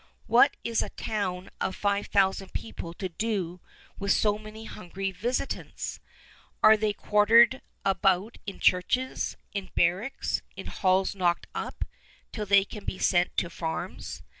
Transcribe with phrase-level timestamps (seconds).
[0.25, 3.61] What is a town of five thousand people to do
[3.99, 5.99] with so many hungry visitants?
[6.63, 11.85] They are quartered about in churches, in barracks, in halls knocked up,
[12.31, 14.23] till they can be sent to farms.